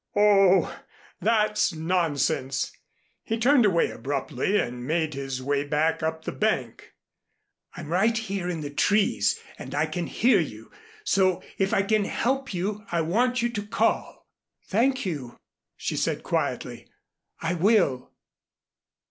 "Oh, 0.15 0.79
that's 1.19 1.73
nonsense." 1.75 2.71
He 3.21 3.37
turned 3.37 3.67
away 3.67 3.91
abruptly 3.91 4.57
and 4.59 4.83
made 4.83 5.13
his 5.13 5.43
way 5.43 5.69
up 5.69 6.25
the 6.25 6.31
bank. 6.31 6.95
"I'm 7.77 7.89
right 7.89 8.17
here 8.17 8.49
in 8.49 8.61
the 8.61 8.71
trees 8.73 9.39
and 9.59 9.75
I 9.75 9.85
can 9.85 10.07
hear 10.07 10.39
you. 10.39 10.71
So 11.03 11.43
if 11.59 11.71
I 11.71 11.83
can 11.83 12.05
help 12.05 12.51
you 12.51 12.83
I 12.91 13.01
want 13.01 13.43
you 13.43 13.49
to 13.49 13.61
call." 13.67 14.27
"Thank 14.65 15.05
you," 15.05 15.37
she 15.77 15.95
said 15.95 16.23
quietly, 16.23 16.87
"I 17.39 17.53
will." 17.53 18.11